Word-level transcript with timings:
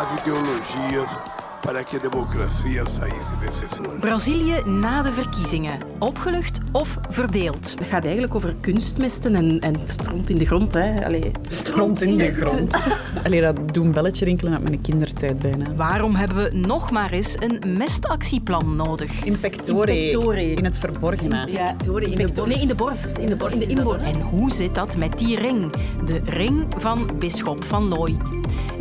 das 0.00 0.20
ideologias 0.20 1.20
para 1.62 1.84
que 1.84 1.96
a 1.96 2.00
democracia 2.00 2.86
saísse 2.86 3.36
desse 3.36 3.82
Brazilië 4.00 4.62
na 4.64 5.02
de 5.02 5.12
verkiezingen. 5.12 5.78
Opgelucht 5.98 6.60
of 6.72 6.98
verdeeld? 7.10 7.74
Het 7.78 7.88
gaat 7.88 8.04
eigenlijk 8.04 8.34
over 8.34 8.54
kunstmesten 8.60 9.34
en, 9.34 9.60
en 9.60 9.74
stront 9.84 10.30
in 10.30 10.38
de 10.38 10.46
grond. 10.46 10.72
Hè. 10.72 11.04
Allee. 11.04 11.30
Stront 11.48 12.02
in 12.02 12.16
de 12.16 12.32
grond. 12.32 12.76
Allee, 13.24 13.40
dat 13.40 13.74
doet 13.74 13.84
een 13.84 13.92
belletje 13.92 14.24
rinkelen 14.24 14.52
uit 14.52 14.62
mijn 14.62 14.82
kindertijd 14.82 15.38
bijna. 15.38 15.74
Waarom 15.74 16.14
hebben 16.14 16.36
we 16.36 16.56
nog 16.56 16.90
maar 16.90 17.10
eens 17.10 17.36
een 17.38 17.76
mestactieplan 17.76 18.76
nodig? 18.76 19.24
In 19.24 19.40
pectore. 19.40 19.98
In 19.98 20.10
pectore. 20.10 20.52
In 20.52 20.64
het 20.64 20.78
verborgene. 20.78 21.46
Ja, 21.50 21.74
sorry, 21.84 22.12
in. 22.12 22.30
Nee, 22.46 22.60
in 22.60 22.68
de 22.68 22.74
borst. 22.74 23.18
In 23.18 23.28
de, 23.28 23.36
borst, 23.36 23.54
in 23.54 23.58
de 23.58 23.66
inborst. 23.66 24.12
En 24.12 24.20
hoe 24.20 24.50
zit 24.50 24.74
dat 24.74 24.96
met 24.96 25.18
die 25.18 25.36
ring? 25.36 25.72
De 26.04 26.20
ring 26.24 26.66
van 26.78 27.10
Bisschop 27.18 27.64
van 27.64 27.88
Looy. 27.88 28.16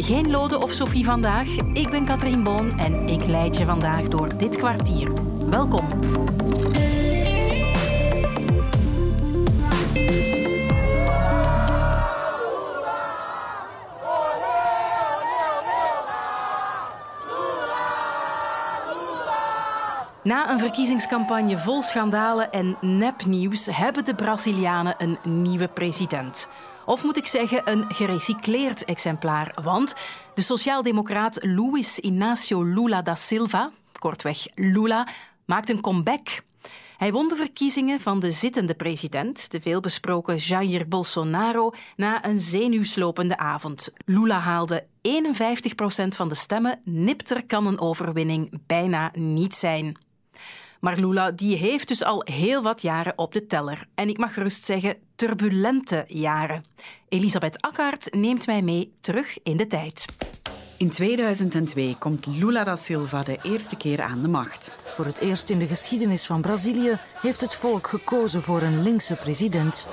Geen 0.02 0.32
Lode 0.32 0.60
of 0.60 0.72
Sophie 0.72 1.06
vandaag. 1.06 1.48
Ik 1.74 1.90
ben 1.90 2.06
Katrien 2.06 2.44
Boon 2.44 2.80
en 2.80 3.08
ik 3.08 3.26
leid 3.26 3.58
je 3.58 3.66
vandaag 3.66 4.08
door 4.08 4.38
dit 4.38 4.58
kwartier. 4.58 5.12
Welkom. 5.50 5.88
Na 20.24 20.52
een 20.52 20.60
verkiezingscampagne 20.60 21.58
vol 21.58 21.82
schandalen 21.82 22.52
en 22.52 22.78
nepnieuws 22.82 23.68
hebben 23.72 24.06
de 24.06 24.16
Brazilianen 24.16 24.96
een 24.98 25.18
nieuwe 25.24 25.68
president. 25.68 26.48
Of 26.90 27.04
moet 27.04 27.18
ik 27.18 27.26
zeggen, 27.26 27.62
een 27.66 27.84
gerecycleerd 27.94 28.86
exemplaar. 28.86 29.56
Want 29.64 29.96
de 30.34 30.42
sociaaldemocraat 30.42 31.46
Luiz 31.46 31.98
Inácio 31.98 32.64
Lula 32.64 33.02
da 33.02 33.16
Silva, 33.16 33.72
kortweg 34.00 34.46
Lula, 34.56 35.08
maakt 35.46 35.70
een 35.70 35.82
comeback. 35.82 36.42
Hij 36.98 37.12
won 37.12 37.28
de 37.28 37.36
verkiezingen 37.36 38.00
van 38.00 38.20
de 38.20 38.32
zittende 38.32 38.74
president, 38.74 39.52
de 39.52 39.62
veelbesproken 39.62 40.36
Jair 40.36 40.88
Bolsonaro, 40.88 41.72
na 41.96 42.26
een 42.26 42.40
zenuwslopende 42.40 43.38
avond. 43.38 43.94
Lula 44.06 44.40
haalde 44.40 44.86
51 45.02 45.76
procent 45.76 46.16
van 46.16 46.28
de 46.28 46.36
stemmen. 46.36 46.82
Nipter 46.84 47.46
kan 47.46 47.68
een 47.68 47.80
overwinning 47.80 48.62
bijna 48.68 49.12
niet 49.14 49.56
zijn. 49.56 49.98
Maar 50.80 50.98
Lula 50.98 51.32
die 51.32 51.58
heeft 51.58 51.88
dus 51.88 52.04
al 52.04 52.22
heel 52.32 52.62
wat 52.62 52.82
jaren 52.82 53.18
op 53.18 53.34
de 53.34 53.46
teller. 53.46 53.88
En 53.96 54.10
ik 54.10 54.18
mag 54.18 54.34
gerust 54.34 54.64
zeggen, 54.64 54.96
turbulente 55.16 56.04
jaren. 56.08 56.66
Elisabeth 57.10 57.62
Akkaert 57.62 58.14
neemt 58.14 58.48
mij 58.48 58.62
mee 58.62 58.94
terug 59.02 59.38
in 59.44 59.58
de 59.58 59.68
tijd. 59.68 60.06
In 60.78 60.90
2002 60.90 61.96
komt 62.00 62.26
Lula 62.26 62.64
da 62.64 62.76
Silva 62.76 63.24
de 63.24 63.38
eerste 63.44 63.76
keer 63.76 64.02
aan 64.02 64.22
de 64.22 64.28
macht. 64.28 64.72
Voor 64.84 65.06
het 65.06 65.18
eerst 65.18 65.50
in 65.50 65.58
de 65.58 65.68
geschiedenis 65.68 66.26
van 66.26 66.42
Brazilië 66.42 66.98
heeft 67.22 67.42
het 67.42 67.56
volk 67.56 67.88
gekozen 67.88 68.42
voor 68.42 68.62
een 68.62 68.84
linkse 68.84 69.16
president. 69.16 69.88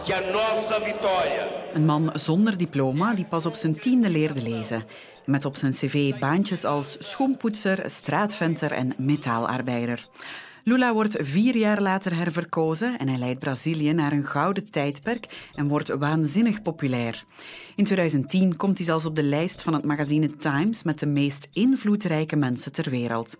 Een 1.74 1.84
man 1.84 2.10
zonder 2.14 2.56
diploma 2.56 3.14
die 3.14 3.24
pas 3.24 3.46
op 3.46 3.54
zijn 3.54 3.80
tiende 3.80 4.10
leerde 4.10 4.42
lezen. 4.42 4.84
Met 5.24 5.44
op 5.44 5.56
zijn 5.56 5.72
cv 5.72 6.18
baantjes 6.18 6.64
als 6.64 6.96
schoenpoetser, 7.00 7.90
straatventer 7.90 8.72
en 8.72 8.92
metaalarbeider. 8.98 10.00
Lula 10.68 10.92
wordt 10.92 11.16
vier 11.20 11.56
jaar 11.56 11.82
later 11.82 12.16
herverkozen 12.16 12.98
en 12.98 13.08
hij 13.08 13.18
leidt 13.18 13.38
Brazilië 13.38 13.92
naar 13.92 14.12
een 14.12 14.26
gouden 14.26 14.70
tijdperk 14.70 15.48
en 15.54 15.68
wordt 15.68 15.94
waanzinnig 15.98 16.62
populair. 16.62 17.24
In 17.74 17.84
2010 17.84 18.56
komt 18.56 18.76
hij 18.76 18.86
zelfs 18.86 19.06
op 19.06 19.14
de 19.14 19.22
lijst 19.22 19.62
van 19.62 19.74
het 19.74 19.84
magazine 19.84 20.36
Times 20.36 20.82
met 20.82 20.98
de 20.98 21.06
meest 21.06 21.48
invloedrijke 21.52 22.36
mensen 22.36 22.72
ter 22.72 22.90
wereld. 22.90 23.36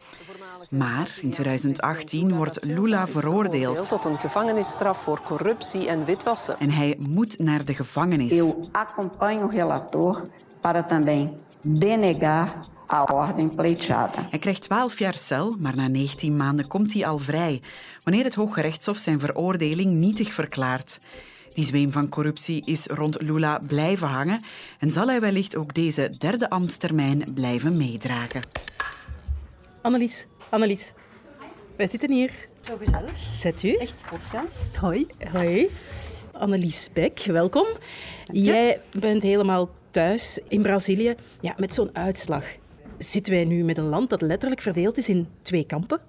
Maar 0.71 1.19
in 1.21 1.31
2018 1.31 2.37
wordt 2.37 2.65
Lula 2.65 3.07
veroordeeld. 3.07 3.89
Tot 3.89 4.05
een 4.05 4.19
gevangenisstraf 4.19 5.03
voor 5.03 5.23
corruptie 5.23 5.89
en 5.89 6.05
witwassen. 6.05 6.59
En 6.59 6.71
hij 6.71 6.99
moet 7.09 7.39
naar 7.39 7.65
de 7.65 7.75
gevangenis. 7.75 8.31
Eu 8.31 8.55
acompanho 8.73 9.45
o 9.45 9.49
relator 9.49 10.23
para 10.61 10.83
também 10.83 11.35
denegar 11.61 12.55
a 12.93 13.05
ordem 13.05 13.55
pleiteada. 13.55 14.23
Hij 14.31 14.39
krijgt 14.39 14.63
12 14.63 14.99
jaar 14.99 15.15
cel, 15.15 15.57
maar 15.61 15.77
na 15.77 15.89
19 15.89 16.37
maanden 16.37 16.69
komt 16.69 16.93
hij 16.93 17.07
al 17.07 17.19
vrij, 17.19 17.63
wanneer 18.03 18.25
het 18.25 18.35
Hoge 18.35 18.61
Rechtshof 18.61 18.97
zijn 18.97 19.21
veroordeling 19.21 19.91
nietig 19.91 20.33
verklaart. 20.33 20.99
Die 21.55 21.65
zweem 21.65 21.93
van 21.93 22.09
corruptie 22.09 22.63
is 22.65 22.87
rond 22.87 23.23
Lula 23.23 23.59
blijven 23.69 24.09
hangen 24.09 24.41
en 24.79 24.89
zal 24.89 25.09
hij 25.09 25.21
wellicht 25.21 25.57
ook 25.57 25.75
deze 25.75 26.13
derde 26.19 26.51
ambtstermijn 26.51 27.25
blijven 27.35 27.77
meedragen. 27.77 28.41
Annelies, 29.83 30.27
Annelies. 30.49 30.93
Wij 31.77 31.87
zitten 31.87 32.13
hier. 32.13 32.49
Zo 32.61 32.77
gezellig. 32.77 33.13
Zet 33.37 33.63
u. 33.63 33.73
Echt 33.73 34.05
podcast. 34.11 34.77
Hoi. 34.77 35.07
Hoi. 35.33 35.71
Annelies 36.33 36.89
Beck, 36.93 37.23
welkom. 37.25 37.67
Jij 38.25 38.81
bent 38.93 39.23
helemaal 39.23 39.69
thuis 39.91 40.41
in 40.49 40.63
Brazilië. 40.63 41.15
Ja, 41.41 41.55
met 41.57 41.75
zo'n 41.75 41.91
uitslag. 41.93 42.45
Zitten 42.99 43.33
wij 43.33 43.45
nu 43.45 43.65
met 43.65 43.79
een 43.79 43.89
land 43.89 44.11
dat 44.11 44.21
letterlijk 44.21 44.61
verdeeld 44.61 44.97
is 44.97 45.09
in 45.09 45.27
twee 45.43 45.67
kampen? 45.67 46.01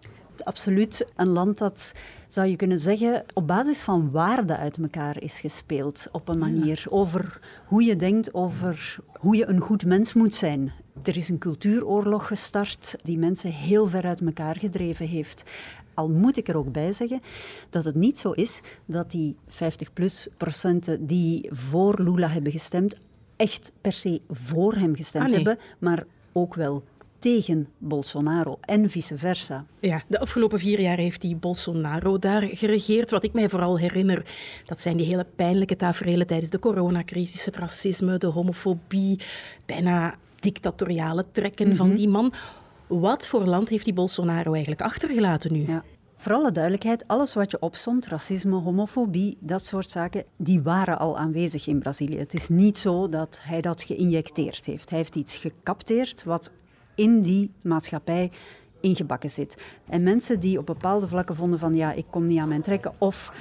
Absoluut 0.43 1.05
een 1.15 1.29
land 1.29 1.57
dat, 1.57 1.93
zou 2.27 2.47
je 2.47 2.55
kunnen 2.55 2.79
zeggen, 2.79 3.23
op 3.33 3.47
basis 3.47 3.81
van 3.81 4.11
waarden 4.11 4.57
uit 4.57 4.77
elkaar 4.77 5.21
is 5.21 5.39
gespeeld. 5.39 6.07
Op 6.11 6.27
een 6.27 6.37
manier 6.37 6.85
over 6.89 7.39
hoe 7.65 7.83
je 7.83 7.95
denkt 7.95 8.33
over 8.33 8.95
hoe 9.19 9.35
je 9.35 9.47
een 9.47 9.59
goed 9.59 9.85
mens 9.85 10.13
moet 10.13 10.35
zijn. 10.35 10.71
Er 11.03 11.17
is 11.17 11.29
een 11.29 11.37
cultuuroorlog 11.37 12.27
gestart 12.27 12.95
die 13.03 13.17
mensen 13.17 13.51
heel 13.51 13.85
ver 13.85 14.05
uit 14.05 14.21
elkaar 14.21 14.57
gedreven 14.57 15.07
heeft. 15.07 15.43
Al 15.93 16.09
moet 16.09 16.37
ik 16.37 16.47
er 16.47 16.57
ook 16.57 16.71
bij 16.71 16.91
zeggen 16.91 17.21
dat 17.69 17.85
het 17.85 17.95
niet 17.95 18.17
zo 18.17 18.31
is 18.31 18.61
dat 18.85 19.11
die 19.11 19.37
50-plus 19.49 20.27
procenten 20.37 21.05
die 21.05 21.49
voor 21.51 22.01
Lula 22.01 22.27
hebben 22.27 22.51
gestemd, 22.51 22.99
echt 23.35 23.71
per 23.81 23.93
se 23.93 24.21
voor 24.29 24.73
hem 24.73 24.95
gestemd 24.95 25.23
Ah, 25.23 25.29
nee. 25.29 25.43
hebben, 25.43 25.63
maar 25.79 26.05
ook 26.37 26.55
wel 26.55 26.83
tegen 27.19 27.67
Bolsonaro 27.77 28.57
en 28.61 28.89
vice 28.89 29.17
versa. 29.17 29.65
Ja, 29.79 30.01
de 30.07 30.19
afgelopen 30.19 30.59
vier 30.59 30.81
jaar 30.81 30.97
heeft 30.97 31.21
die 31.21 31.35
Bolsonaro 31.35 32.17
daar 32.17 32.41
geregeerd. 32.41 33.11
Wat 33.11 33.23
ik 33.23 33.33
mij 33.33 33.49
vooral 33.49 33.79
herinner, 33.79 34.25
dat 34.65 34.81
zijn 34.81 34.97
die 34.97 35.05
hele 35.05 35.25
pijnlijke 35.35 35.75
tafereelen 35.75 36.27
tijdens 36.27 36.51
de 36.51 36.59
coronacrisis, 36.59 37.45
het 37.45 37.57
racisme, 37.57 38.17
de 38.17 38.27
homofobie, 38.27 39.19
bijna 39.65 40.15
dictatoriale 40.39 41.25
trekken 41.31 41.75
van 41.75 41.95
die 41.95 42.07
man. 42.07 42.33
Wat 42.87 43.27
voor 43.27 43.45
land 43.45 43.69
heeft 43.69 43.85
die 43.85 43.93
Bolsonaro 43.93 44.51
eigenlijk 44.51 44.81
achtergelaten 44.81 45.53
nu? 45.53 45.65
Ja. 45.67 45.83
Voor 46.19 46.33
alle 46.33 46.51
duidelijkheid, 46.51 47.07
alles 47.07 47.33
wat 47.33 47.51
je 47.51 47.59
opzond, 47.59 48.07
racisme, 48.07 48.55
homofobie, 48.55 49.37
dat 49.39 49.65
soort 49.65 49.89
zaken, 49.89 50.23
die 50.37 50.61
waren 50.61 50.99
al 50.99 51.17
aanwezig 51.17 51.67
in 51.67 51.79
Brazilië. 51.79 52.17
Het 52.17 52.33
is 52.33 52.49
niet 52.49 52.77
zo 52.77 53.09
dat 53.09 53.39
hij 53.43 53.61
dat 53.61 53.83
geïnjecteerd 53.83 54.65
heeft. 54.65 54.89
Hij 54.89 54.97
heeft 54.97 55.15
iets 55.15 55.35
gecapteerd 55.35 56.23
wat 56.23 56.51
in 56.95 57.21
die 57.21 57.51
maatschappij 57.61 58.31
ingebakken 58.81 59.29
zit. 59.29 59.57
En 59.89 60.03
mensen 60.03 60.39
die 60.39 60.59
op 60.59 60.65
bepaalde 60.65 61.07
vlakken 61.07 61.35
vonden 61.35 61.59
van 61.59 61.75
ja, 61.75 61.91
ik 61.91 62.05
kom 62.09 62.27
niet 62.27 62.39
aan 62.39 62.47
mijn 62.47 62.61
trekken 62.61 62.93
of 62.97 63.33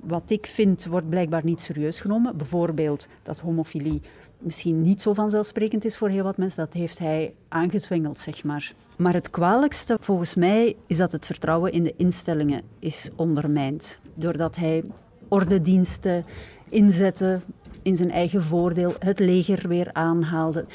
wat 0.00 0.30
ik 0.30 0.46
vind 0.46 0.86
wordt 0.86 1.08
blijkbaar 1.08 1.44
niet 1.44 1.60
serieus 1.60 2.00
genomen. 2.00 2.36
Bijvoorbeeld 2.36 3.08
dat 3.22 3.40
homofilie 3.40 4.02
misschien 4.38 4.82
niet 4.82 5.02
zo 5.02 5.12
vanzelfsprekend 5.12 5.84
is 5.84 5.96
voor 5.96 6.08
heel 6.08 6.24
wat 6.24 6.36
mensen. 6.36 6.64
Dat 6.64 6.74
heeft 6.74 6.98
hij 6.98 7.34
aangezwengeld, 7.48 8.18
zeg 8.18 8.44
maar. 8.44 8.74
Maar 8.96 9.14
het 9.14 9.30
kwalijkste 9.30 9.96
volgens 10.00 10.34
mij 10.34 10.76
is 10.86 10.96
dat 10.96 11.12
het 11.12 11.26
vertrouwen 11.26 11.72
in 11.72 11.82
de 11.82 11.94
instellingen 11.96 12.62
is 12.78 13.08
ondermijnd. 13.16 13.98
Doordat 14.14 14.56
hij 14.56 14.84
ordendiensten 15.28 16.24
inzette 16.68 17.40
in 17.82 17.96
zijn 17.96 18.10
eigen 18.10 18.42
voordeel, 18.42 18.94
het 18.98 19.18
leger 19.18 19.68
weer 19.68 19.92
aanhaalde. 19.92 20.66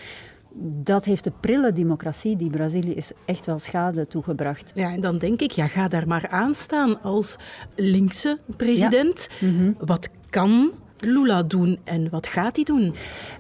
Dat 0.62 1.06
heeft 1.06 1.24
de 1.24 1.31
prille 1.39 1.74
democratie 1.74 2.36
die 2.36 2.50
Brazilië 2.50 2.94
is 2.94 3.12
echt 3.25 3.45
wel 3.45 3.60
schade 3.60 4.07
toegebracht. 4.07 4.71
Ja, 4.75 4.92
en 4.92 5.01
dan 5.01 5.18
denk 5.18 5.42
ik, 5.42 5.51
ja, 5.51 5.68
ga 5.68 5.88
daar 5.88 6.07
maar 6.07 6.27
aan 6.27 6.54
staan 6.54 7.01
als 7.01 7.38
linkse 7.75 8.38
president. 8.57 9.30
Wat 9.77 10.10
kan 10.30 10.71
Lula 11.01 11.44
doen 11.44 11.80
en 11.84 12.10
wat 12.10 12.28
gaat 12.28 12.56
hij 12.56 12.66
doen? 12.66 12.94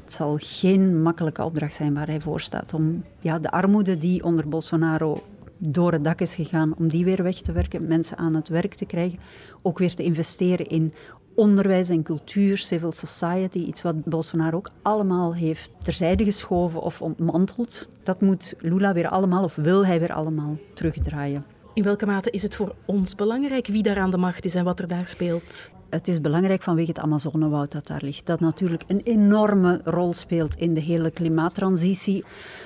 Het 0.03 0.13
zal 0.13 0.37
geen 0.39 1.01
makkelijke 1.01 1.43
opdracht 1.43 1.73
zijn 1.73 1.93
waar 1.93 2.07
hij 2.07 2.19
voor 2.19 2.41
staat 2.41 2.73
om 2.73 3.03
ja, 3.19 3.39
de 3.39 3.51
armoede 3.51 3.97
die 3.97 4.23
onder 4.23 4.47
Bolsonaro 4.49 5.23
door 5.57 5.91
het 5.91 6.03
dak 6.03 6.21
is 6.21 6.35
gegaan, 6.35 6.73
om 6.77 6.87
die 6.87 7.05
weer 7.05 7.23
weg 7.23 7.35
te 7.35 7.51
werken, 7.51 7.87
mensen 7.87 8.17
aan 8.17 8.35
het 8.35 8.47
werk 8.47 8.73
te 8.73 8.85
krijgen, 8.85 9.19
ook 9.61 9.77
weer 9.77 9.95
te 9.95 10.03
investeren 10.03 10.67
in 10.67 10.93
onderwijs 11.35 11.89
en 11.89 12.03
cultuur, 12.03 12.57
civil 12.57 12.91
society, 12.91 13.57
iets 13.57 13.81
wat 13.81 14.03
Bolsonaro 14.03 14.57
ook 14.57 14.71
allemaal 14.81 15.35
heeft 15.35 15.71
terzijde 15.83 16.23
geschoven 16.23 16.81
of 16.81 17.01
ontmanteld. 17.01 17.87
Dat 18.03 18.21
moet 18.21 18.53
Lula 18.59 18.93
weer 18.93 19.07
allemaal, 19.07 19.43
of 19.43 19.55
wil 19.55 19.85
hij 19.85 19.99
weer 19.99 20.13
allemaal 20.13 20.57
terugdraaien. 20.73 21.45
In 21.73 21.83
welke 21.83 22.05
mate 22.05 22.31
is 22.31 22.43
het 22.43 22.55
voor 22.55 22.75
ons 22.85 23.15
belangrijk 23.15 23.67
wie 23.67 23.83
daar 23.83 23.99
aan 23.99 24.11
de 24.11 24.17
macht 24.17 24.45
is 24.45 24.55
en 24.55 24.63
wat 24.63 24.79
er 24.79 24.87
daar 24.87 25.07
speelt? 25.07 25.71
Het 25.89 26.07
is 26.07 26.21
belangrijk 26.21 26.63
vanwege 26.63 26.89
het 26.89 26.99
Amazonewoud 26.99 27.71
dat 27.71 27.87
daar 27.87 28.01
ligt. 28.03 28.25
Dat 28.25 28.39
natuurlijk 28.39 28.83
een 28.87 29.01
enorme 29.03 29.81
rol 29.83 30.13
speelt 30.13 30.55
in 30.55 30.73
de 30.73 30.81
hele 30.81 31.11
klimaattransitie. 31.11 32.23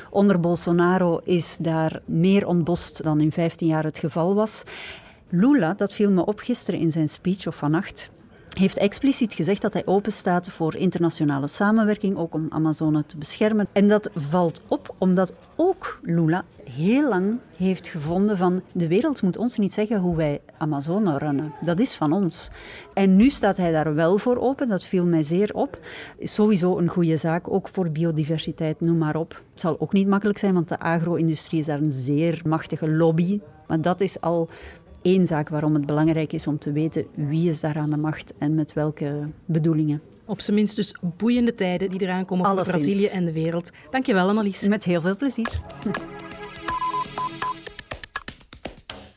Onder 0.09 0.39
Bolsonaro 0.39 1.19
is 1.23 1.57
daar 1.61 2.01
meer 2.05 2.47
ontbost 2.47 3.03
dan 3.03 3.19
in 3.19 3.31
15 3.31 3.67
jaar 3.67 3.83
het 3.83 3.99
geval 3.99 4.35
was. 4.35 4.63
Lula, 5.29 5.73
dat 5.73 5.93
viel 5.93 6.11
me 6.11 6.25
op 6.25 6.39
gisteren 6.39 6.79
in 6.79 6.91
zijn 6.91 7.09
speech 7.09 7.47
of 7.47 7.55
vannacht, 7.55 8.11
heeft 8.57 8.77
expliciet 8.77 9.33
gezegd 9.33 9.61
dat 9.61 9.73
hij 9.73 9.85
openstaat 9.85 10.49
voor 10.49 10.75
internationale 10.75 11.47
samenwerking, 11.47 12.17
ook 12.17 12.33
om 12.33 12.45
Amazone 12.49 13.05
te 13.05 13.17
beschermen. 13.17 13.67
En 13.71 13.87
dat 13.87 14.09
valt 14.15 14.61
op 14.67 14.95
omdat 14.97 15.33
ook 15.55 15.99
Lula 16.01 16.43
heel 16.63 17.09
lang 17.09 17.39
heeft 17.55 17.87
gevonden 17.87 18.37
van 18.37 18.61
de 18.71 18.87
wereld 18.87 19.21
moet 19.21 19.37
ons 19.37 19.57
niet 19.57 19.73
zeggen 19.73 19.99
hoe 19.99 20.15
wij 20.15 20.41
Amazone 20.57 21.17
runnen. 21.17 21.53
Dat 21.61 21.79
is 21.79 21.95
van 21.95 22.11
ons. 22.11 22.49
En 22.93 23.15
nu 23.15 23.29
staat 23.29 23.57
hij 23.57 23.71
daar 23.71 23.95
wel 23.95 24.17
voor 24.17 24.37
open, 24.37 24.67
dat 24.67 24.83
viel 24.83 25.05
mij 25.05 25.23
zeer 25.23 25.53
op. 25.53 25.79
Sowieso 26.19 26.77
een 26.77 26.87
goede 26.87 27.17
zaak, 27.17 27.53
ook 27.53 27.67
voor 27.67 27.89
biodiversiteit, 27.89 28.81
noem 28.81 28.97
maar 28.97 29.15
op. 29.15 29.41
Het 29.51 29.61
zal 29.61 29.79
ook 29.79 29.93
niet 29.93 30.07
makkelijk 30.07 30.37
zijn, 30.39 30.53
want 30.53 30.69
de 30.69 30.79
agro-industrie 30.79 31.59
is 31.59 31.65
daar 31.65 31.81
een 31.81 31.91
zeer 31.91 32.41
machtige 32.45 32.89
lobby. 32.89 33.39
Maar 33.67 33.81
dat 33.81 34.01
is 34.01 34.21
al 34.21 34.49
één 35.03 35.27
zaak 35.27 35.49
waarom 35.49 35.73
het 35.73 35.85
belangrijk 35.85 36.33
is 36.33 36.47
om 36.47 36.57
te 36.57 36.71
weten 36.71 37.05
wie 37.15 37.49
is 37.49 37.59
daar 37.59 37.77
aan 37.77 37.89
de 37.89 37.97
macht 37.97 38.33
en 38.37 38.55
met 38.55 38.73
welke 38.73 39.21
bedoelingen. 39.45 40.01
Op 40.25 40.41
zijn 40.41 40.55
minst 40.55 40.75
dus 40.75 40.95
boeiende 41.17 41.55
tijden 41.55 41.89
die 41.89 42.01
eraan 42.01 42.25
komen 42.25 42.45
voor 42.45 42.63
Brazilië 42.63 43.05
en 43.05 43.25
de 43.25 43.33
wereld. 43.33 43.71
Dankjewel 43.89 44.27
Annelies. 44.27 44.67
Met 44.67 44.83
heel 44.83 45.01
veel 45.01 45.17
plezier. 45.17 45.49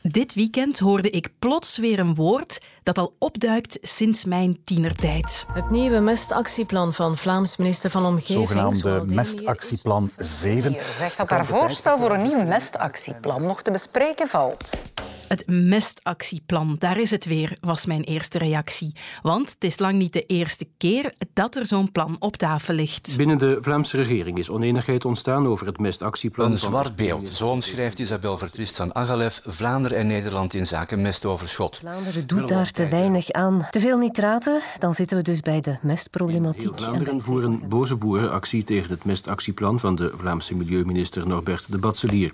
Dit 0.01 0.33
weekend 0.33 0.79
hoorde 0.79 1.09
ik 1.09 1.29
plots 1.39 1.77
weer 1.77 1.99
een 1.99 2.15
woord 2.15 2.61
dat 2.87 2.97
al 2.97 3.13
opduikt 3.19 3.77
sinds 3.81 4.25
mijn 4.25 4.57
tienertijd. 4.63 5.45
Het 5.53 5.69
nieuwe 5.69 5.99
mestactieplan 5.99 6.93
van 6.93 7.17
Vlaams 7.17 7.57
minister 7.57 7.89
van 7.89 8.05
Omgeving. 8.05 8.47
Zogenaamde 8.47 9.03
mestactieplan 9.05 10.09
7. 10.17 10.75
zegt 10.79 11.17
dat 11.17 11.29
haar 11.29 11.45
voorstel 11.45 11.99
voor 11.99 12.11
een 12.11 12.21
nieuw 12.21 12.43
mestactieplan 12.43 13.41
nog 13.41 13.61
te 13.61 13.71
bespreken 13.71 14.27
valt. 14.27 14.79
Het 15.27 15.43
mestactieplan, 15.47 16.75
daar 16.79 16.99
is 16.99 17.11
het 17.11 17.25
weer, 17.25 17.57
was 17.61 17.85
mijn 17.85 18.03
eerste 18.03 18.37
reactie. 18.37 18.95
Want 19.21 19.49
het 19.49 19.63
is 19.63 19.79
lang 19.79 19.97
niet 19.97 20.13
de 20.13 20.25
eerste 20.25 20.67
keer 20.77 21.13
dat 21.33 21.55
er 21.55 21.65
zo'n 21.65 21.91
plan 21.91 22.15
op 22.19 22.35
tafel 22.35 22.73
ligt. 22.73 23.13
Binnen 23.17 23.37
de 23.37 23.57
Vlaamse 23.61 23.97
regering 23.97 24.37
is 24.37 24.49
oneenigheid 24.49 25.05
ontstaan 25.05 25.47
over 25.47 25.67
het 25.67 25.79
mestactieplan. 25.79 26.51
Een 26.51 26.59
zwart 26.59 26.95
beeld, 26.95 27.29
zo 27.29 27.49
omschrijft 27.49 27.99
Isabel 27.99 28.37
Vertrist 28.37 28.75
van 28.75 28.95
Agalef 28.95 29.41
Vlaanderen 29.45 29.97
en 29.97 30.07
Nederland 30.07 30.53
in 30.53 30.67
zaken 30.67 31.01
mestoverschot. 31.01 31.77
Vlaanderen 31.77 32.27
doet 32.27 32.49
daar 32.49 32.71
te 32.77 32.87
weinig 32.87 33.31
aan. 33.31 33.67
Te 33.69 33.79
veel 33.79 33.97
nitraten, 33.97 34.61
dan 34.79 34.93
zitten 34.93 35.17
we 35.17 35.23
dus 35.23 35.39
bij 35.39 35.61
de 35.61 35.77
mestproblematiek. 35.81 36.61
Heel 36.61 36.73
Vlaanderen 36.73 37.21
voeren 37.21 37.67
boze 37.69 37.95
boerenactie 37.95 38.63
tegen 38.63 38.89
het 38.89 39.05
mestactieplan 39.05 39.79
van 39.79 39.95
de 39.95 40.11
Vlaamse 40.15 40.55
milieuminister 40.55 41.27
Norbert 41.27 41.71
de 41.71 41.77
Batselier. 41.77 42.31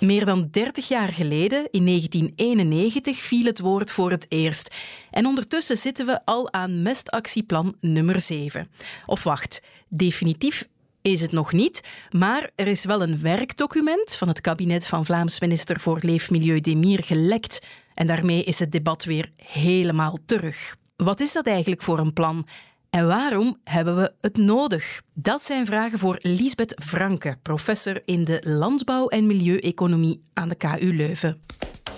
Meer 0.00 0.24
dan 0.24 0.48
30 0.50 0.88
jaar 0.88 1.08
geleden, 1.08 1.68
in 1.70 1.86
1991, 1.86 3.16
viel 3.16 3.44
het 3.44 3.60
woord 3.60 3.92
voor 3.92 4.10
het 4.10 4.26
eerst. 4.28 4.74
En 5.10 5.26
ondertussen 5.26 5.76
zitten 5.76 6.06
we 6.06 6.20
al 6.24 6.52
aan 6.52 6.82
mestactieplan 6.82 7.74
nummer 7.80 8.20
7. 8.20 8.70
Of 9.06 9.22
wacht, 9.22 9.62
definitief 9.88 10.68
is 11.02 11.20
het 11.20 11.32
nog 11.32 11.52
niet, 11.52 11.80
maar 12.10 12.50
er 12.54 12.66
is 12.66 12.84
wel 12.84 13.02
een 13.02 13.20
werkdocument 13.20 14.14
van 14.14 14.28
het 14.28 14.40
kabinet 14.40 14.86
van 14.86 15.04
Vlaams 15.04 15.40
minister 15.40 15.80
voor 15.80 15.98
Leefmilieu 16.00 16.60
Demir 16.60 17.02
gelekt. 17.02 17.60
En 18.02 18.08
daarmee 18.08 18.44
is 18.44 18.58
het 18.58 18.72
debat 18.72 19.04
weer 19.04 19.30
helemaal 19.36 20.18
terug. 20.26 20.76
Wat 20.96 21.20
is 21.20 21.32
dat 21.32 21.46
eigenlijk 21.46 21.82
voor 21.82 21.98
een 21.98 22.12
plan? 22.12 22.46
En 22.90 23.06
waarom 23.06 23.58
hebben 23.64 23.96
we 23.96 24.14
het 24.20 24.36
nodig? 24.36 25.02
Dat 25.14 25.42
zijn 25.42 25.66
vragen 25.66 25.98
voor 25.98 26.18
Lisbeth 26.22 26.82
Franke, 26.84 27.38
professor 27.42 28.02
in 28.04 28.24
de 28.24 28.42
landbouw- 28.44 29.08
en 29.08 29.26
milieueconomie 29.26 30.20
aan 30.32 30.48
de 30.48 30.54
KU 30.54 30.96
Leuven. 30.96 31.40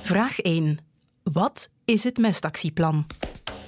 Vraag 0.02 0.38
1. 0.38 0.78
Wat 1.22 1.70
is 1.84 2.04
het 2.04 2.18
mestactieplan? 2.18 3.04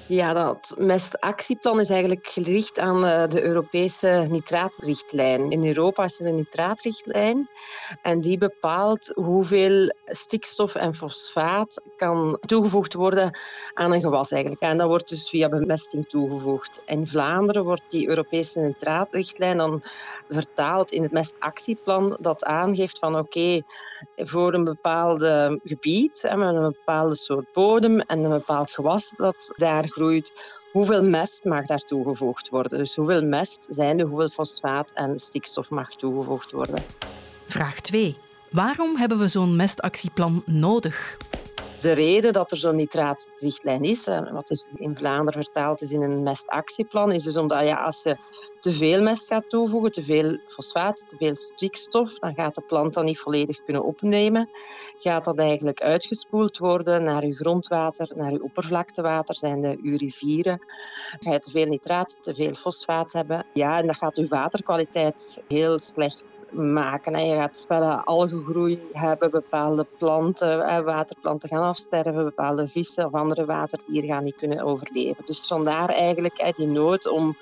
Ja, 0.08 0.32
dat 0.32 0.74
mestactieplan 0.78 1.80
is 1.80 1.90
eigenlijk 1.90 2.26
gericht 2.26 2.78
aan 2.78 3.06
eh, 3.06 3.28
de 3.28 3.42
Europese 3.42 4.26
nitraatrichtlijn. 4.30 5.50
In 5.50 5.66
Europa 5.66 6.04
is 6.04 6.20
er 6.20 6.26
een 6.26 6.34
nitraatrichtlijn 6.34 7.48
en 8.02 8.20
die 8.20 8.38
bepaalt 8.38 9.10
hoeveel 9.14 9.94
stikstof 10.04 10.74
en 10.74 10.94
fosfaat 10.94 11.82
kan 11.96 12.38
toegevoegd 12.40 12.94
worden 12.94 13.38
aan 13.74 13.92
een 13.92 14.00
gewas 14.00 14.30
eigenlijk. 14.30 14.62
En 14.62 14.78
dat 14.78 14.86
wordt 14.86 15.08
dus 15.08 15.28
via 15.28 15.48
bemesting 15.48 16.08
toegevoegd. 16.08 16.82
In 16.86 17.06
Vlaanderen 17.06 17.64
wordt 17.64 17.90
die 17.90 18.08
Europese 18.08 18.60
nitraatrichtlijn 18.60 19.56
dan 19.56 19.82
vertaald 20.30 20.90
in 20.90 21.02
het 21.02 21.12
mestactieplan 21.12 22.16
dat 22.20 22.44
aangeeft 22.44 22.98
van 22.98 23.18
oké, 23.18 23.62
voor 24.16 24.54
een 24.54 24.64
bepaald 24.64 25.20
gebied, 25.64 26.22
met 26.22 26.54
een 26.54 26.62
bepaalde 26.62 27.16
soort 27.16 27.52
bodem 27.52 28.00
en 28.00 28.24
een 28.24 28.30
bepaald 28.30 28.70
gewas 28.70 29.14
dat 29.16 29.52
daar 29.56 29.88
groeit, 29.88 30.32
hoeveel 30.72 31.02
mest 31.02 31.44
mag 31.44 31.66
daar 31.66 31.78
toegevoegd 31.78 32.48
worden? 32.48 32.78
Dus 32.78 32.96
hoeveel 32.96 33.22
mest 33.22 33.66
zijn 33.70 33.98
er, 33.98 34.06
hoeveel 34.06 34.28
fosfaat 34.28 34.92
en 34.94 35.18
stikstof 35.18 35.68
mag 35.68 35.90
toegevoegd 35.90 36.52
worden? 36.52 36.82
Vraag 37.46 37.80
2. 37.80 38.16
Waarom 38.50 38.96
hebben 38.96 39.18
we 39.18 39.28
zo'n 39.28 39.56
mestactieplan 39.56 40.42
nodig? 40.46 41.16
De 41.80 41.92
reden 41.92 42.32
dat 42.32 42.50
er 42.50 42.56
zo'n 42.56 42.76
nitraatrichtlijn 42.76 43.82
is, 43.82 44.06
wat 44.32 44.50
is 44.50 44.68
in 44.74 44.96
Vlaanderen 44.96 45.42
vertaald 45.42 45.82
is 45.82 45.92
in 45.92 46.02
een 46.02 46.22
mestactieplan, 46.22 47.12
is 47.12 47.22
dus 47.22 47.36
omdat 47.36 47.64
ja, 47.64 47.84
als 47.84 48.02
je 48.02 48.16
te 48.60 48.72
veel 48.72 49.02
mest 49.02 49.26
gaat 49.26 49.48
toevoegen, 49.48 49.90
te 49.90 50.04
veel 50.04 50.38
fosfaat, 50.46 51.08
te 51.08 51.16
veel 51.16 51.34
stikstof, 51.34 52.18
dan 52.18 52.34
gaat 52.34 52.54
de 52.54 52.62
plant 52.66 52.94
dat 52.94 53.04
niet 53.04 53.18
volledig 53.18 53.64
kunnen 53.64 53.84
opnemen. 53.84 54.50
Gaat 54.98 55.24
dat 55.24 55.38
eigenlijk 55.38 55.80
uitgespoeld 55.80 56.58
worden 56.58 57.04
naar 57.04 57.26
je 57.26 57.34
grondwater, 57.34 58.12
naar 58.14 58.32
je 58.32 58.42
oppervlaktewater, 58.42 59.36
zijn 59.36 59.60
de 59.60 59.78
uw 59.82 59.96
rivieren. 59.96 60.60
Ga 61.18 61.32
je 61.32 61.38
te 61.38 61.50
veel 61.50 61.66
nitraat, 61.66 62.18
te 62.20 62.34
veel 62.34 62.54
fosfaat 62.54 63.12
hebben, 63.12 63.46
ja, 63.52 63.78
en 63.78 63.86
dat 63.86 63.96
gaat 63.96 64.16
je 64.16 64.28
waterkwaliteit 64.28 65.42
heel 65.48 65.78
slecht 65.78 66.35
Je 66.52 67.34
gaat 67.38 67.64
felle 67.68 68.04
algengroei 68.04 68.80
hebben, 68.92 69.30
bepaalde 69.30 69.86
planten, 69.98 70.84
waterplanten 70.84 71.48
gaan 71.48 71.62
afsterven, 71.62 72.24
bepaalde 72.24 72.68
vissen 72.68 73.06
of 73.06 73.12
andere 73.12 73.44
waterdieren 73.44 74.08
gaan 74.08 74.24
niet 74.24 74.36
kunnen 74.36 74.60
overleven. 74.60 75.24
Dus 75.26 75.46
vandaar 75.46 75.88
eigenlijk 75.88 76.52
die 76.56 76.66
nood 76.66 77.08
om 77.08 77.36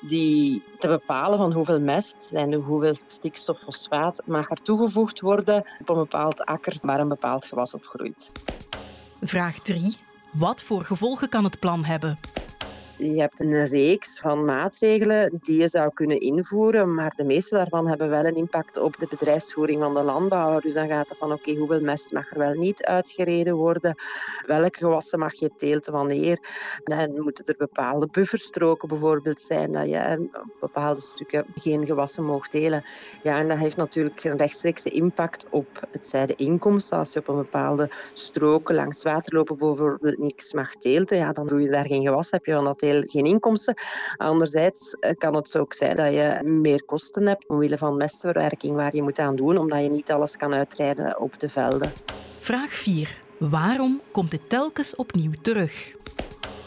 die 0.00 0.62
te 0.78 0.88
bepalen 0.88 1.38
van 1.38 1.52
hoeveel 1.52 1.80
mest 1.80 2.30
en 2.32 2.52
hoeveel 2.52 2.94
stikstof, 3.06 3.58
fosfaat 3.58 4.22
mag 4.24 4.50
er 4.50 4.62
toegevoegd 4.62 5.20
worden 5.20 5.64
op 5.80 5.88
een 5.88 5.96
bepaald 5.96 6.44
akker 6.44 6.76
waar 6.82 7.00
een 7.00 7.08
bepaald 7.08 7.46
gewas 7.46 7.74
op 7.74 7.84
groeit. 7.84 8.30
Vraag 9.20 9.58
3. 9.58 9.96
Wat 10.30 10.62
voor 10.62 10.84
gevolgen 10.84 11.28
kan 11.28 11.44
het 11.44 11.58
plan 11.58 11.84
hebben? 11.84 12.16
Je 12.98 13.20
hebt 13.20 13.40
een 13.40 13.66
reeks 13.66 14.18
van 14.18 14.44
maatregelen 14.44 15.38
die 15.40 15.60
je 15.60 15.68
zou 15.68 15.90
kunnen 15.94 16.20
invoeren, 16.20 16.94
maar 16.94 17.12
de 17.16 17.24
meeste 17.24 17.54
daarvan 17.54 17.88
hebben 17.88 18.08
wel 18.08 18.24
een 18.24 18.34
impact 18.34 18.78
op 18.78 18.98
de 18.98 19.06
bedrijfsvoering 19.10 19.82
van 19.82 19.94
de 19.94 20.02
landbouwer. 20.04 20.60
Dus 20.60 20.74
dan 20.74 20.88
gaat 20.88 21.08
het 21.08 21.18
van 21.18 21.32
oké, 21.32 21.54
hoeveel 21.54 21.80
mest 21.80 22.12
mag 22.12 22.30
er 22.30 22.38
wel 22.38 22.52
niet 22.52 22.84
uitgereden 22.84 23.54
worden, 23.54 23.94
welke 24.46 24.78
gewassen 24.78 25.18
mag 25.18 25.34
je 25.34 25.50
teelten 25.56 25.92
wanneer. 25.92 26.38
Dan 26.84 27.22
moeten 27.22 27.44
er 27.44 27.54
bepaalde 27.58 28.08
bufferstroken 28.10 28.88
bijvoorbeeld 28.88 29.40
zijn, 29.40 29.72
dat 29.72 29.88
je 29.88 30.28
op 30.32 30.56
bepaalde 30.60 31.00
stukken 31.00 31.46
geen 31.54 31.86
gewassen 31.86 32.24
mag 32.24 32.48
telen. 32.48 32.84
Ja, 33.22 33.38
en 33.38 33.48
dat 33.48 33.58
heeft 33.58 33.76
natuurlijk 33.76 34.24
een 34.24 34.36
rechtstreekse 34.36 34.90
impact 34.90 35.46
op 35.50 35.86
het 35.90 36.08
zijde 36.08 36.34
inkomsten. 36.34 36.98
Als 36.98 37.12
je 37.12 37.18
op 37.18 37.28
een 37.28 37.42
bepaalde 37.42 37.90
stroken 38.12 38.74
langs 38.74 39.02
water 39.02 39.34
lopen 39.34 39.56
bijvoorbeeld 39.56 40.18
niks 40.18 40.52
mag 40.52 40.74
teelten, 40.74 41.16
ja, 41.16 41.32
dan 41.32 41.46
doe 41.46 41.60
je 41.60 41.70
daar 41.70 41.86
geen 41.86 42.02
gewas, 42.02 42.30
heb 42.30 42.44
je 42.44 42.52
van 42.52 42.64
dat 42.64 42.84
geen 43.06 43.24
inkomsten. 43.24 43.74
Anderzijds 44.16 44.92
eh, 44.92 45.10
kan 45.18 45.36
het 45.36 45.56
ook 45.58 45.74
zijn 45.74 45.94
dat 45.94 46.12
je 46.12 46.40
meer 46.44 46.84
kosten 46.84 47.26
hebt 47.26 47.48
omwille 47.48 47.78
van 47.78 47.96
mestverwerking 47.96 48.74
waar 48.74 48.94
je 48.94 49.02
moet 49.02 49.18
aan 49.18 49.36
doen, 49.36 49.56
omdat 49.56 49.82
je 49.82 49.88
niet 49.88 50.10
alles 50.10 50.36
kan 50.36 50.54
uitrijden 50.54 51.20
op 51.20 51.38
de 51.38 51.48
velden. 51.48 51.92
Vraag 52.40 52.72
4. 52.72 53.20
Waarom 53.38 54.00
komt 54.10 54.30
dit 54.30 54.48
telkens 54.48 54.94
opnieuw 54.94 55.32
terug? 55.42 55.94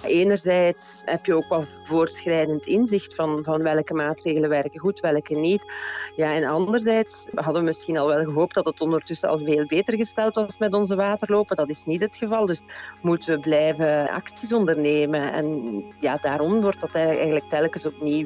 Enerzijds 0.03 1.01
heb 1.05 1.25
je 1.25 1.35
ook 1.35 1.49
wel 1.49 1.65
voortschrijdend 1.83 2.65
inzicht 2.65 3.15
van, 3.15 3.43
van 3.43 3.63
welke 3.63 3.93
maatregelen 3.93 4.49
werken 4.49 4.79
goed, 4.79 4.99
welke 4.99 5.35
niet. 5.35 5.73
Ja, 6.15 6.33
en 6.33 6.43
anderzijds 6.43 7.27
hadden 7.35 7.61
we 7.61 7.67
misschien 7.67 7.97
al 7.97 8.07
wel 8.07 8.23
gehoopt 8.23 8.53
dat 8.53 8.65
het 8.65 8.81
ondertussen 8.81 9.29
al 9.29 9.37
veel 9.37 9.65
beter 9.65 9.95
gesteld 9.95 10.35
was 10.35 10.57
met 10.57 10.73
onze 10.73 10.95
waterlopen. 10.95 11.55
Dat 11.55 11.69
is 11.69 11.85
niet 11.85 12.01
het 12.01 12.17
geval, 12.17 12.45
dus 12.45 12.63
moeten 13.01 13.35
we 13.35 13.39
blijven 13.39 14.09
acties 14.09 14.53
ondernemen. 14.53 15.33
En 15.33 15.83
ja, 15.99 16.17
daarom 16.17 16.61
wordt 16.61 16.79
dat 16.79 16.95
eigenlijk 16.95 17.49
telkens 17.49 17.85
opnieuw 17.85 18.25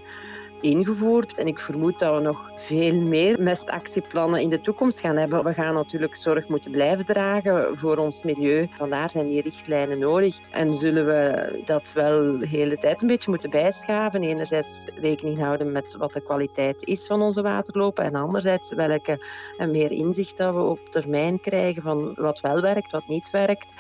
ingevoerd. 0.64 1.34
En 1.34 1.48
ik 1.48 1.60
vermoed 1.60 2.00
dat 2.00 2.16
we 2.16 2.22
nog 2.22 2.52
veel 2.56 2.96
meer 2.96 3.42
mestactieplannen 3.42 4.42
in 4.42 4.50
de 4.50 4.62
toekomst 4.62 5.00
gaan 5.00 5.18
hebben. 5.18 5.44
We 5.44 5.54
gaan 5.54 5.74
natuurlijk 5.74 6.16
zorg 6.16 6.48
moeten 6.48 6.72
blijven 6.72 7.06
dragen 7.06 7.78
voor 7.78 7.98
ons 7.98 8.24
milieu. 8.24 8.68
Vandaar 8.70 9.10
zijn 9.10 9.28
die 9.28 9.42
richtlijnen 9.42 10.00
nodig. 10.00 10.40
En 10.52 10.74
zullen 10.74 11.06
we 11.06 11.62
dat 11.66 11.92
wel 11.94 12.40
de 12.40 12.48
hele 12.48 12.78
tijd 12.78 13.02
een 13.02 13.08
beetje 13.08 13.30
moeten 13.30 13.50
bijschaven. 13.50 14.24
Enerzijds 14.24 14.88
rekening 14.96 15.40
houden 15.40 15.72
met 15.72 15.96
wat 15.98 16.14
de 16.14 16.22
kwaliteit 16.22 16.84
is 16.84 17.06
van 17.06 17.22
onze 17.22 17.42
waterlopen. 17.42 18.04
En 18.04 18.16
anderzijds 18.16 18.74
welke 18.74 19.26
meer 19.58 19.92
inzicht 19.92 20.38
dat 20.38 20.54
we 20.54 20.62
op 20.62 20.90
termijn 20.90 21.40
krijgen 21.40 21.82
van 21.82 22.14
wat 22.16 22.40
wel 22.40 22.62
werkt, 22.62 22.92
wat 22.92 23.08
niet 23.08 23.30
werkt 23.30 23.74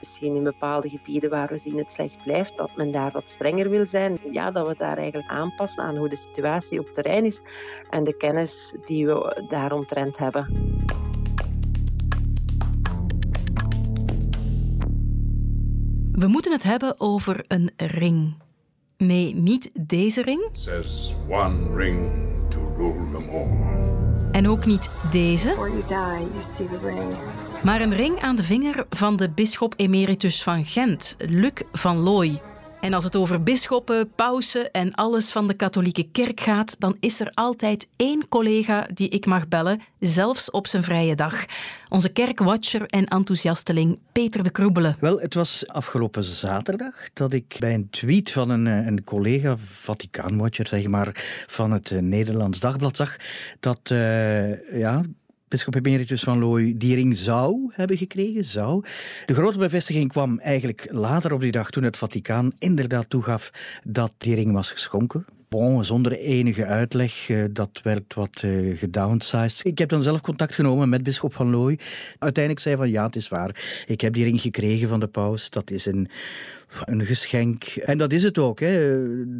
misschien 0.00 0.34
in 0.34 0.42
bepaalde 0.42 0.88
gebieden 0.88 1.30
waar 1.30 1.48
we 1.48 1.58
zien 1.58 1.78
het 1.78 1.90
slecht 1.90 2.22
blijft, 2.24 2.56
dat 2.56 2.70
men 2.76 2.90
daar 2.90 3.12
wat 3.12 3.28
strenger 3.28 3.70
wil 3.70 3.86
zijn. 3.86 4.18
Ja, 4.28 4.50
dat 4.50 4.66
we 4.66 4.74
daar 4.74 4.96
eigenlijk 4.96 5.30
aanpassen 5.30 5.84
aan 5.84 5.96
hoe 5.96 6.08
de 6.08 6.16
situatie 6.16 6.80
op 6.80 6.92
terrein 6.92 7.24
is 7.24 7.40
en 7.90 8.04
de 8.04 8.16
kennis 8.16 8.74
die 8.84 9.06
we 9.06 9.44
daaromtrent 9.48 10.18
hebben. 10.18 10.46
We 16.12 16.26
moeten 16.26 16.52
het 16.52 16.62
hebben 16.62 16.94
over 17.00 17.44
een 17.48 17.70
ring. 17.76 18.34
Nee, 18.96 19.34
niet 19.34 19.70
deze 19.80 20.22
ring. 20.22 20.48
Says 20.52 21.14
one 21.28 21.76
ring 21.76 22.10
to 22.48 22.72
rule 22.76 23.10
them 23.12 23.28
all. 23.28 23.48
En 24.32 24.48
ook 24.48 24.66
niet 24.66 24.90
deze. 25.12 25.54
Maar 27.64 27.80
een 27.80 27.94
ring 27.94 28.20
aan 28.20 28.36
de 28.36 28.44
vinger 28.44 28.86
van 28.90 29.16
de 29.16 29.30
bisschop 29.30 29.74
emeritus 29.76 30.42
van 30.42 30.64
Gent, 30.64 31.16
Luc 31.18 31.52
van 31.72 31.98
Looy. 31.98 32.40
En 32.80 32.94
als 32.94 33.04
het 33.04 33.16
over 33.16 33.42
bisschoppen, 33.42 34.10
pausen 34.14 34.70
en 34.70 34.94
alles 34.94 35.32
van 35.32 35.48
de 35.48 35.54
katholieke 35.54 36.08
kerk 36.12 36.40
gaat, 36.40 36.80
dan 36.80 36.96
is 37.00 37.20
er 37.20 37.30
altijd 37.34 37.88
één 37.96 38.28
collega 38.28 38.86
die 38.94 39.08
ik 39.08 39.26
mag 39.26 39.48
bellen, 39.48 39.80
zelfs 39.98 40.50
op 40.50 40.66
zijn 40.66 40.82
vrije 40.82 41.14
dag. 41.14 41.44
Onze 41.88 42.12
kerkwatcher 42.12 42.86
en 42.86 43.06
enthousiasteling 43.06 43.98
Peter 44.12 44.42
de 44.42 44.50
Kroebelen. 44.50 44.96
Wel, 45.00 45.20
het 45.20 45.34
was 45.34 45.68
afgelopen 45.68 46.22
zaterdag 46.22 46.94
dat 47.12 47.32
ik 47.32 47.56
bij 47.58 47.74
een 47.74 47.90
tweet 47.90 48.30
van 48.30 48.50
een, 48.50 48.66
eh, 48.66 48.86
een 48.86 49.04
collega, 49.04 49.56
Vaticaanwatcher 49.56 50.66
zeg 50.66 50.86
maar, 50.86 51.44
van 51.46 51.70
het 51.70 51.90
eh, 51.90 51.98
Nederlands 51.98 52.60
Dagblad 52.60 52.96
zag 52.96 53.16
dat 53.60 53.90
uh, 53.92 54.78
ja, 54.78 55.02
Bisschop 55.50 55.74
Emeritus 55.74 56.22
van 56.22 56.38
Looy 56.38 56.74
die 56.76 56.94
ring 56.94 57.16
zou 57.16 57.70
hebben 57.72 57.96
gekregen, 57.96 58.44
zou. 58.44 58.84
De 59.26 59.34
grote 59.34 59.58
bevestiging 59.58 60.08
kwam 60.08 60.38
eigenlijk 60.38 60.86
later 60.90 61.32
op 61.32 61.40
die 61.40 61.50
dag 61.50 61.70
toen 61.70 61.82
het 61.82 61.96
Vaticaan 61.96 62.52
inderdaad 62.58 63.10
toegaf 63.10 63.50
dat 63.84 64.12
die 64.18 64.34
ring 64.34 64.52
was 64.52 64.70
geschonken. 64.70 65.24
Bon, 65.48 65.84
zonder 65.84 66.18
enige 66.18 66.66
uitleg, 66.66 67.28
eh, 67.28 67.44
dat 67.50 67.80
werd 67.82 68.14
wat 68.14 68.42
uh, 68.44 68.78
gedownsized. 68.78 69.64
Ik 69.64 69.78
heb 69.78 69.88
dan 69.88 70.02
zelf 70.02 70.20
contact 70.20 70.54
genomen 70.54 70.88
met 70.88 71.02
bisschop 71.02 71.34
van 71.34 71.50
Looy. 71.50 71.78
Uiteindelijk 72.18 72.64
zei 72.64 72.76
van 72.76 72.90
ja, 72.90 73.06
het 73.06 73.16
is 73.16 73.28
waar. 73.28 73.84
Ik 73.86 74.00
heb 74.00 74.12
die 74.12 74.24
ring 74.24 74.40
gekregen 74.40 74.88
van 74.88 75.00
de 75.00 75.06
paus. 75.06 75.50
Dat 75.50 75.70
is 75.70 75.86
een 75.86 76.08
een 76.84 77.06
geschenk. 77.06 77.64
En 77.64 77.98
dat 77.98 78.12
is 78.12 78.22
het 78.22 78.38
ook. 78.38 78.60
Hè. 78.60 78.68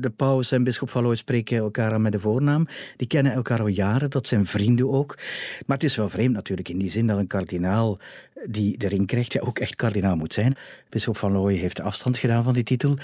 De 0.01 0.13
paus 0.17 0.53
en 0.53 0.65
bisschop 0.65 0.95
Looy 0.95 1.15
spreken 1.15 1.57
elkaar 1.57 1.93
aan 1.93 2.03
met 2.03 2.13
de 2.13 2.21
voornaam. 2.21 2.67
Die 2.97 3.07
kennen 3.07 3.33
elkaar 3.33 3.61
al 3.61 3.67
jaren, 3.67 4.11
dat 4.11 4.27
zijn 4.27 4.47
vrienden 4.47 4.91
ook. 4.91 5.19
Maar 5.67 5.77
het 5.77 5.85
is 5.85 5.97
wel 5.97 6.09
vreemd 6.09 6.35
natuurlijk 6.35 6.69
in 6.69 6.79
die 6.79 6.91
zin 6.91 7.07
dat 7.07 7.19
een 7.19 7.27
kardinaal 7.27 7.99
die 8.45 8.79
de 8.79 8.89
ring 8.89 9.07
krijgt, 9.07 9.33
ja, 9.33 9.41
ook 9.41 9.59
echt 9.59 9.75
kardinaal 9.75 10.17
moet 10.17 10.35
zijn. 10.35 10.57
Bisschop 10.89 11.17
van 11.17 11.33
Looy 11.33 11.55
heeft 11.55 11.81
afstand 11.81 12.19
gedaan 12.19 12.45
van 12.45 12.55
die 12.55 12.65
titel. 12.65 12.97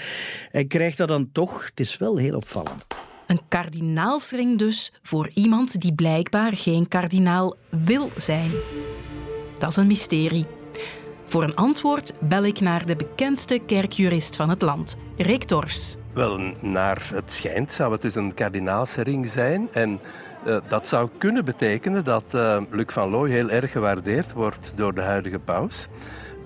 En 0.51 0.67
krijgt 0.67 0.97
dat 0.97 1.07
dan 1.07 1.29
toch. 1.31 1.65
Het 1.65 1.79
is 1.79 1.97
wel 1.97 2.17
heel 2.17 2.35
opvallend. 2.35 2.87
Een 3.27 3.41
kardinaalsring 3.47 4.57
dus 4.57 4.93
voor 5.03 5.29
iemand 5.33 5.81
die 5.81 5.93
blijkbaar 5.93 6.55
geen 6.55 6.87
kardinaal 6.87 7.55
wil 7.69 8.09
zijn. 8.15 8.51
Dat 9.57 9.69
is 9.69 9.75
een 9.75 9.87
mysterie. 9.87 10.56
Voor 11.29 11.43
een 11.43 11.55
antwoord 11.55 12.13
bel 12.19 12.43
ik 12.43 12.59
naar 12.59 12.85
de 12.85 12.95
bekendste 12.95 13.59
kerkjurist 13.65 14.35
van 14.35 14.49
het 14.49 14.61
land, 14.61 14.97
Rick 15.17 15.47
Dorfs. 15.47 15.97
Wel, 16.13 16.39
naar 16.59 17.09
het 17.13 17.31
schijnt 17.31 17.71
zou 17.71 17.91
het 17.91 18.01
dus 18.01 18.15
een 18.15 18.33
kardinaalsring 18.33 19.27
zijn. 19.27 19.67
En 19.71 19.99
uh, 20.45 20.57
dat 20.67 20.87
zou 20.87 21.09
kunnen 21.17 21.45
betekenen 21.45 22.03
dat 22.03 22.23
uh, 22.35 22.61
Luc 22.71 22.85
van 22.87 23.09
Looy 23.09 23.29
heel 23.29 23.49
erg 23.49 23.71
gewaardeerd 23.71 24.33
wordt 24.33 24.73
door 24.75 24.93
de 24.93 25.01
huidige 25.01 25.39
paus. 25.39 25.87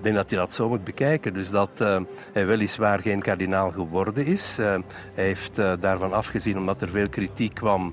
Ik 0.02 0.08
denk 0.08 0.20
dat 0.20 0.30
je 0.30 0.36
dat 0.36 0.54
zo 0.54 0.68
moet 0.68 0.84
bekijken. 0.84 1.34
Dus 1.34 1.50
dat 1.50 1.70
uh, 1.82 2.00
hij 2.32 2.46
weliswaar 2.46 2.98
geen 2.98 3.22
kardinaal 3.22 3.70
geworden 3.70 4.26
is. 4.26 4.56
Uh, 4.60 4.66
hij 5.14 5.24
heeft 5.24 5.58
uh, 5.58 5.72
daarvan 5.80 6.12
afgezien 6.12 6.58
omdat 6.58 6.82
er 6.82 6.88
veel 6.88 7.08
kritiek 7.08 7.54
kwam 7.54 7.92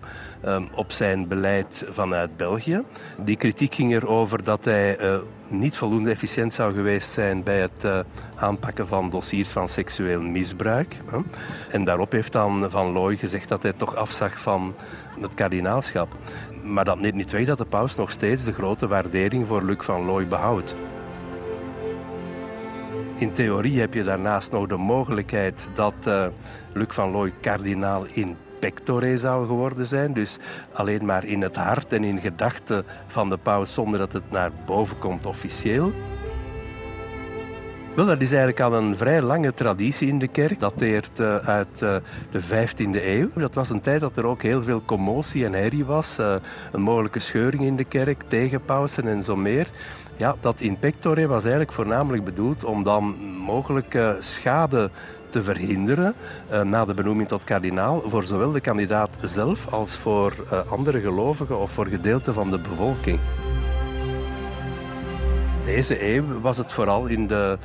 op 0.74 0.92
zijn 0.92 1.28
beleid 1.28 1.86
vanuit 1.89 2.38
België. 2.38 2.84
Die 3.18 3.38
kritiek 3.38 3.75
ging 3.75 3.94
erover 3.94 4.44
dat 4.44 4.66
hij 4.66 4.98
niet 5.48 5.78
voldoende 5.78 6.10
efficiënt 6.10 6.54
zou 6.54 6.74
geweest 6.74 7.12
zijn 7.12 7.44
bij 7.44 7.60
het 7.60 8.06
aanpakken 8.36 8.88
van 8.88 9.10
dossiers 9.10 9.50
van 9.50 9.70
seksueel 9.70 10.22
misbruik. 10.22 10.96
En 11.70 11.84
daarop 11.84 12.12
heeft 12.12 12.32
dan 12.32 12.72
Van 12.72 12.92
Looy 12.92 13.18
gezegd 13.18 13.50
dat 13.50 13.63
hij 13.63 13.74
toch 13.74 13.96
afzag 13.96 14.39
van 14.39 14.75
het 15.22 15.34
kardinaalschap. 15.34 16.16
Maar 16.63 16.86
dat 16.86 17.00
neemt 17.00 17.16
niet 17.16 17.32
weg 17.32 17.46
dat 17.46 17.58
de 17.58 17.66
paus 17.66 17.96
nog 17.96 18.12
steeds 18.12 18.44
de 18.44 18.54
grote 18.54 18.88
waardering 18.88 19.48
voor 19.48 19.63
Luc 19.63 19.80
van 19.80 20.06
Looy 20.06 20.28
behoudt. 20.28 20.75
In 23.20 23.32
theorie 23.32 23.80
heb 23.80 23.94
je 23.94 24.04
daarnaast 24.04 24.52
nog 24.52 24.68
de 24.68 24.78
mogelijkheid 24.78 25.68
dat 25.74 25.94
uh, 26.08 26.28
Luc 26.74 26.88
van 26.90 27.12
Looy 27.12 27.34
kardinaal 27.42 28.06
in 28.14 28.38
pectore 28.60 29.18
zou 29.18 29.48
geworden 29.48 29.86
zijn. 29.86 30.14
Dus 30.14 30.38
alleen 30.74 31.06
maar 31.06 31.26
in 31.26 31.42
het 31.42 31.56
hart 31.56 31.94
en 31.94 32.04
in 32.04 32.20
gedachten 32.20 32.86
van 33.08 33.30
de 33.30 33.38
paus 33.38 33.74
zonder 33.74 34.00
dat 34.00 34.14
het 34.14 34.32
naar 34.32 34.52
boven 34.66 35.00
komt 35.00 35.26
officieel. 35.26 35.92
Wel, 38.00 38.08
dat 38.08 38.22
is 38.22 38.32
eigenlijk 38.32 38.60
al 38.60 38.74
een 38.74 38.98
vrij 38.98 39.22
lange 39.22 39.53
traditie 39.53 40.08
in 40.08 40.20
de 40.20 40.27
kerk. 40.27 40.60
Dat 40.60 40.72
dateert 40.72 41.20
uh, 41.20 41.36
uit 41.36 41.82
uh, 41.82 41.96
de 42.32 42.41
15e 42.41 43.03
eeuw. 43.03 43.29
Dat 43.36 43.53
was 43.53 43.70
een 43.70 43.82
tijd 43.82 44.00
dat 44.00 44.18
er 44.18 44.25
ook 44.25 44.41
heel 44.41 44.63
veel 44.63 44.82
commotie 44.86 45.46
en 45.46 45.53
herrie 45.53 45.86
was. 45.86 46.20
Uh, 46.20 46.36
een 46.72 46.82
mogelijke 46.82 47.20
scheuring 47.20 47.63
in 47.63 47.75
de 47.75 47.84
kerk 47.84 48.22
tegen 48.27 48.62
pausen 48.62 49.08
en 49.08 49.24
zo 49.24 49.36
meer. 49.36 49.68
Ja, 50.18 50.36
dat 50.39 50.62
in 50.62 50.79
pectore 50.79 51.27
was 51.27 51.41
eigenlijk 51.41 51.74
voornamelijk 51.74 52.24
bedoeld 52.24 52.63
om 52.63 52.84
dan 52.84 53.15
mogelijke 53.46 54.15
schade 54.20 54.89
te 55.29 55.44
verhinderen 55.44 56.13
na 56.63 56.86
de 56.86 56.94
benoeming 56.94 57.27
tot 57.27 57.44
kardinaal 57.44 58.03
voor 58.06 58.24
zowel 58.24 58.51
de 58.51 58.62
kandidaat 58.62 59.18
zelf 59.22 59.68
als 59.68 59.98
voor 59.98 60.34
andere 60.70 61.00
gelovigen 61.01 61.60
of 61.60 61.72
voor 61.72 61.88
gedeelten 61.88 62.34
van 62.34 62.51
de 62.51 62.60
bevolking. 62.60 63.20
Deze 65.63 66.13
eeuw 66.13 66.39
was 66.42 66.58
het 66.58 66.72
vooral 66.72 67.06
in 67.06 67.28
de 67.28 67.58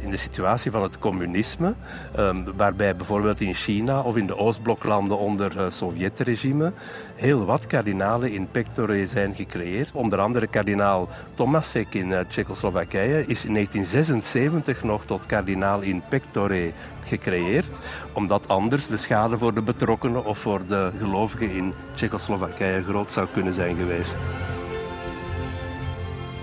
in 0.00 0.10
de 0.10 0.16
situatie 0.16 0.70
van 0.70 0.82
het 0.82 0.98
communisme, 0.98 1.74
um, 2.18 2.44
waarbij 2.56 2.96
bijvoorbeeld 2.96 3.40
in 3.40 3.54
China 3.54 4.00
of 4.00 4.16
in 4.16 4.26
de 4.26 4.36
Oostbloklanden 4.36 5.18
onder 5.18 5.62
het 5.62 5.74
Sovjetregime 5.74 6.72
heel 7.14 7.44
wat 7.44 7.66
kardinalen 7.66 8.32
in 8.32 8.50
pectore 8.50 9.06
zijn 9.06 9.34
gecreëerd. 9.34 9.92
Onder 9.92 10.18
andere 10.18 10.46
kardinaal 10.46 11.08
Tomasek 11.34 11.94
in 11.94 12.08
uh, 12.08 12.20
Tsjechoslowakije 12.28 13.26
is 13.26 13.44
in 13.44 13.54
1976 13.54 14.82
nog 14.82 15.04
tot 15.04 15.26
kardinaal 15.26 15.80
in 15.80 16.02
pectore 16.08 16.72
gecreëerd, 17.04 17.76
omdat 18.12 18.48
anders 18.48 18.86
de 18.86 18.96
schade 18.96 19.38
voor 19.38 19.54
de 19.54 19.62
betrokkenen 19.62 20.24
of 20.24 20.38
voor 20.38 20.60
de 20.66 20.90
gelovigen 20.98 21.50
in 21.50 21.74
Tsjechoslowakije 21.94 22.82
groot 22.82 23.12
zou 23.12 23.26
kunnen 23.32 23.52
zijn 23.52 23.76
geweest. 23.76 24.18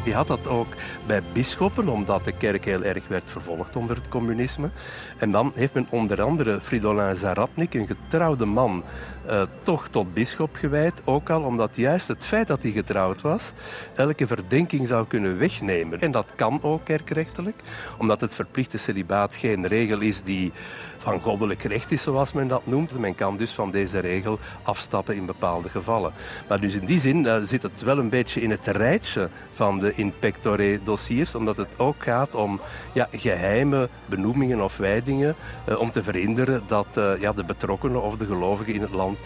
Je 0.07 0.13
had 0.13 0.27
dat 0.27 0.47
ook 0.47 0.67
bij 1.05 1.21
bisschoppen, 1.33 1.87
omdat 1.87 2.25
de 2.25 2.31
kerk 2.31 2.65
heel 2.65 2.83
erg 2.83 3.07
werd 3.07 3.29
vervolgd 3.29 3.75
onder 3.75 3.95
het 3.95 4.09
communisme. 4.09 4.69
En 5.17 5.31
dan 5.31 5.51
heeft 5.55 5.73
men 5.73 5.87
onder 5.89 6.21
andere 6.21 6.61
Fridolin 6.61 7.15
Zaratnik, 7.15 7.73
een 7.73 7.87
getrouwde 7.87 8.45
man, 8.45 8.83
uh, 9.29 9.41
toch 9.61 9.87
tot 9.87 10.13
bisschop 10.13 10.55
gewijd. 10.55 11.01
Ook 11.03 11.29
al 11.29 11.41
omdat 11.41 11.75
juist 11.75 12.07
het 12.07 12.25
feit 12.25 12.47
dat 12.47 12.63
hij 12.63 12.71
getrouwd 12.71 13.21
was, 13.21 13.51
elke 13.95 14.27
verdenking 14.27 14.87
zou 14.87 15.07
kunnen 15.07 15.37
wegnemen. 15.37 16.01
En 16.01 16.11
dat 16.11 16.31
kan 16.35 16.59
ook 16.63 16.83
kerkrechtelijk, 16.83 17.61
omdat 17.97 18.21
het 18.21 18.35
verplichte 18.35 18.77
celibaat 18.77 19.35
geen 19.35 19.67
regel 19.67 19.99
is 19.99 20.21
die 20.21 20.51
van 20.97 21.19
goddelijk 21.19 21.63
recht 21.63 21.91
is, 21.91 22.01
zoals 22.01 22.33
men 22.33 22.47
dat 22.47 22.65
noemt. 22.65 22.99
Men 22.99 23.15
kan 23.15 23.37
dus 23.37 23.51
van 23.51 23.71
deze 23.71 23.99
regel 23.99 24.39
afstappen 24.63 25.15
in 25.15 25.25
bepaalde 25.25 25.69
gevallen. 25.69 26.13
Maar 26.47 26.59
dus 26.59 26.75
in 26.75 26.85
die 26.85 26.99
zin 26.99 27.23
uh, 27.23 27.37
zit 27.41 27.63
het 27.63 27.81
wel 27.81 27.97
een 27.97 28.09
beetje 28.09 28.41
in 28.41 28.49
het 28.49 28.65
rijtje 28.65 29.29
van 29.53 29.79
de 29.79 29.93
in 29.97 30.13
pectore 30.19 30.79
dossiers, 30.83 31.35
omdat 31.35 31.57
het 31.57 31.67
ook 31.77 32.03
gaat 32.03 32.35
om 32.35 32.59
ja, 32.93 33.07
geheime 33.11 33.89
benoemingen 34.05 34.63
of 34.63 34.77
wijdingen, 34.77 35.35
uh, 35.69 35.79
om 35.79 35.91
te 35.91 36.03
verhinderen 36.03 36.63
dat 36.67 36.87
uh, 36.97 37.19
ja, 37.19 37.33
de 37.33 37.43
betrokkenen 37.43 38.01
of 38.01 38.17
de 38.17 38.25
gelovigen 38.25 38.73
in 38.73 38.81
het 38.81 38.93
land 38.93 39.17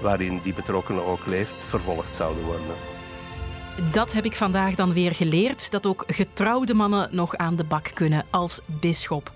waarin 0.00 0.40
die 0.42 0.54
betrokkenen 0.54 1.06
ook 1.06 1.26
leeft, 1.26 1.54
vervolgd 1.68 2.16
zouden 2.16 2.44
worden. 2.44 2.74
Dat 3.90 4.12
heb 4.12 4.24
ik 4.24 4.36
vandaag 4.36 4.74
dan 4.74 4.92
weer 4.92 5.14
geleerd, 5.14 5.70
dat 5.70 5.86
ook 5.86 6.04
getrouwde 6.06 6.74
mannen 6.74 7.08
nog 7.10 7.36
aan 7.36 7.56
de 7.56 7.64
bak 7.64 7.90
kunnen 7.94 8.24
als 8.30 8.60
bisschop. 8.66 9.32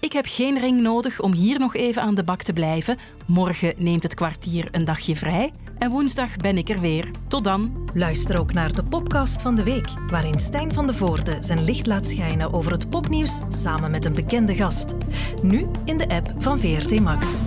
Ik 0.00 0.12
heb 0.12 0.24
geen 0.28 0.58
ring 0.58 0.80
nodig 0.80 1.20
om 1.20 1.32
hier 1.32 1.58
nog 1.58 1.76
even 1.76 2.02
aan 2.02 2.14
de 2.14 2.24
bak 2.24 2.42
te 2.42 2.52
blijven. 2.52 2.98
Morgen 3.26 3.74
neemt 3.76 4.02
het 4.02 4.14
kwartier 4.14 4.68
een 4.70 4.84
dagje 4.84 5.16
vrij. 5.16 5.52
En 5.78 5.90
woensdag 5.90 6.36
ben 6.36 6.56
ik 6.58 6.68
er 6.68 6.80
weer. 6.80 7.10
Tot 7.28 7.44
dan. 7.44 7.90
Luister 7.94 8.40
ook 8.40 8.52
naar 8.52 8.72
de 8.72 8.84
podcast 8.84 9.42
van 9.42 9.54
de 9.54 9.62
week, 9.62 9.88
waarin 10.06 10.40
Stijn 10.40 10.72
van 10.72 10.86
de 10.86 10.94
Voorde 10.94 11.36
zijn 11.40 11.64
licht 11.64 11.86
laat 11.86 12.06
schijnen 12.06 12.52
over 12.52 12.72
het 12.72 12.90
popnieuws 12.90 13.40
samen 13.48 13.90
met 13.90 14.04
een 14.04 14.14
bekende 14.14 14.54
gast. 14.54 14.96
Nu 15.42 15.66
in 15.84 15.98
de 15.98 16.08
app 16.08 16.32
van 16.36 16.58
VRT 16.58 17.00
Max. 17.00 17.40